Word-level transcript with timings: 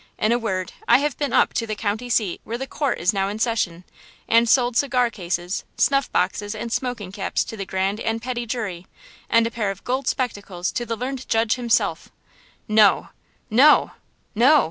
In 0.17 0.31
a 0.31 0.39
word, 0.39 0.73
I 0.87 0.97
have 0.97 1.15
been 1.19 1.31
up 1.31 1.53
to 1.53 1.67
the 1.67 1.75
county 1.75 2.09
seat 2.09 2.41
where 2.43 2.57
the 2.57 2.65
court 2.65 2.97
is 2.97 3.13
now 3.13 3.29
in 3.29 3.37
session, 3.37 3.83
and 4.27 4.49
sold 4.49 4.75
cigar 4.75 5.11
cases, 5.11 5.63
snuff 5.77 6.11
boxes 6.11 6.55
and 6.55 6.71
smoking 6.71 7.11
caps 7.11 7.43
to 7.43 7.55
the 7.55 7.67
grand 7.67 7.99
and 7.99 8.19
petit 8.19 8.47
jury, 8.47 8.87
and 9.29 9.45
a 9.45 9.51
pair 9.51 9.69
of 9.69 9.83
gold 9.83 10.07
spectacles 10.07 10.71
to 10.71 10.87
the 10.87 10.95
learned 10.97 11.29
judge 11.29 11.53
himself!" 11.53 12.09
"No!" 12.67 13.09
"No!!" 13.51 13.91
"No!!!" 14.33 14.59